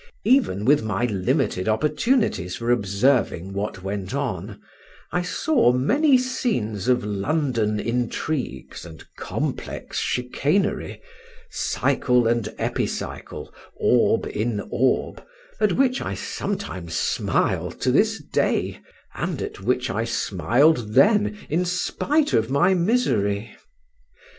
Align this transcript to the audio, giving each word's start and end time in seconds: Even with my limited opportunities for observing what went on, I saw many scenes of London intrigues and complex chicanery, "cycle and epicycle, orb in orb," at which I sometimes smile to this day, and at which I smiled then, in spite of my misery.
Even 0.25 0.65
with 0.65 0.81
my 0.81 1.05
limited 1.05 1.69
opportunities 1.69 2.55
for 2.55 2.71
observing 2.71 3.53
what 3.53 3.83
went 3.83 4.15
on, 4.15 4.59
I 5.11 5.21
saw 5.21 5.71
many 5.71 6.17
scenes 6.17 6.87
of 6.87 7.03
London 7.05 7.79
intrigues 7.79 8.83
and 8.83 9.05
complex 9.15 9.99
chicanery, 9.99 11.03
"cycle 11.51 12.25
and 12.27 12.51
epicycle, 12.57 13.53
orb 13.75 14.25
in 14.25 14.67
orb," 14.71 15.23
at 15.59 15.73
which 15.73 16.01
I 16.01 16.15
sometimes 16.15 16.95
smile 16.95 17.69
to 17.69 17.91
this 17.91 18.19
day, 18.23 18.79
and 19.13 19.39
at 19.39 19.61
which 19.61 19.91
I 19.91 20.03
smiled 20.05 20.95
then, 20.95 21.37
in 21.47 21.63
spite 21.63 22.33
of 22.33 22.49
my 22.49 22.73
misery. 22.73 23.55